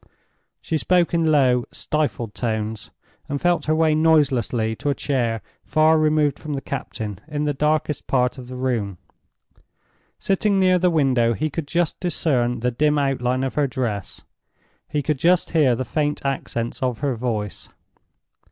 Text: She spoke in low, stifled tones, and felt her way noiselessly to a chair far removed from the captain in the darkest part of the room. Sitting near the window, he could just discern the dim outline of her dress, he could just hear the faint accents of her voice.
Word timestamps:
She 0.61 0.79
spoke 0.79 1.13
in 1.13 1.31
low, 1.31 1.65
stifled 1.71 2.33
tones, 2.33 2.89
and 3.29 3.39
felt 3.39 3.65
her 3.65 3.75
way 3.75 3.93
noiselessly 3.93 4.75
to 4.77 4.89
a 4.89 4.95
chair 4.95 5.43
far 5.63 5.99
removed 5.99 6.39
from 6.39 6.53
the 6.53 6.61
captain 6.61 7.19
in 7.27 7.43
the 7.43 7.53
darkest 7.53 8.07
part 8.07 8.39
of 8.39 8.47
the 8.47 8.55
room. 8.55 8.97
Sitting 10.17 10.59
near 10.59 10.79
the 10.79 10.89
window, 10.89 11.33
he 11.33 11.51
could 11.51 11.67
just 11.67 11.99
discern 11.99 12.61
the 12.61 12.71
dim 12.71 12.97
outline 12.97 13.43
of 13.43 13.53
her 13.53 13.67
dress, 13.67 14.23
he 14.87 15.03
could 15.03 15.19
just 15.19 15.51
hear 15.51 15.75
the 15.75 15.85
faint 15.85 16.19
accents 16.25 16.81
of 16.81 17.01
her 17.05 17.13
voice. 17.15 17.69